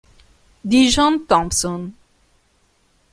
[0.71, 1.93] Dijon Thompson